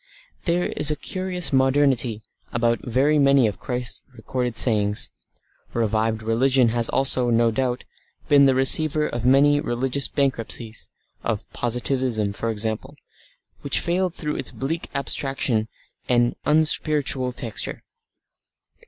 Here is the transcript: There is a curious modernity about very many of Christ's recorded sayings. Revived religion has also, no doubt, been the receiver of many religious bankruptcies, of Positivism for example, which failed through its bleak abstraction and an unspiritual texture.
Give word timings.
There 0.45 0.65
is 0.69 0.89
a 0.89 0.95
curious 0.95 1.53
modernity 1.53 2.23
about 2.51 2.79
very 2.83 3.19
many 3.19 3.45
of 3.45 3.59
Christ's 3.59 4.01
recorded 4.15 4.57
sayings. 4.57 5.11
Revived 5.75 6.23
religion 6.23 6.69
has 6.69 6.89
also, 6.89 7.29
no 7.29 7.51
doubt, 7.51 7.83
been 8.27 8.47
the 8.47 8.55
receiver 8.55 9.05
of 9.07 9.27
many 9.27 9.59
religious 9.59 10.07
bankruptcies, 10.07 10.89
of 11.23 11.47
Positivism 11.53 12.33
for 12.33 12.49
example, 12.49 12.95
which 13.59 13.79
failed 13.79 14.15
through 14.15 14.37
its 14.37 14.49
bleak 14.49 14.89
abstraction 14.95 15.67
and 16.09 16.29
an 16.29 16.35
unspiritual 16.57 17.31
texture. 17.33 17.83